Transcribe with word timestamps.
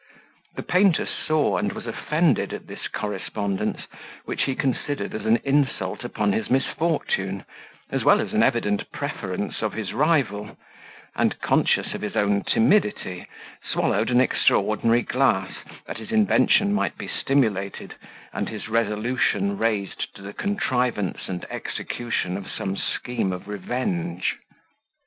The 0.55 0.63
painter 0.63 1.05
saw 1.05 1.57
and 1.57 1.73
was 1.73 1.85
offended 1.85 2.53
at 2.53 2.65
this 2.65 2.87
correspondence, 2.87 3.81
which 4.25 4.45
he 4.45 4.55
considered 4.55 5.13
as 5.13 5.27
an 5.27 5.37
insult 5.43 6.03
upon 6.03 6.31
his 6.33 6.49
misfortune, 6.49 7.45
as 7.91 8.03
well 8.03 8.19
as 8.19 8.33
an 8.33 8.41
evident 8.41 8.91
preference 8.91 9.61
of 9.61 9.73
his 9.73 9.93
rival; 9.93 10.57
and, 11.15 11.39
conscious 11.41 11.93
of 11.93 12.01
his 12.01 12.15
own 12.15 12.41
timidity, 12.43 13.27
swallowed 13.63 14.09
an 14.09 14.21
extraordinary 14.21 15.03
glass, 15.03 15.51
that 15.85 15.97
his 15.99 16.11
invention 16.11 16.73
might 16.73 16.97
be 16.97 17.07
stimulated, 17.07 17.93
and 18.33 18.49
his 18.49 18.67
resolution 18.69 19.55
raised 19.55 20.15
to 20.15 20.23
the 20.23 20.33
contrivance 20.33 21.29
and 21.29 21.45
execution 21.51 22.37
of 22.37 22.49
some 22.49 22.75
scheme 22.75 23.31
of 23.31 23.47
revenge. 23.47 24.37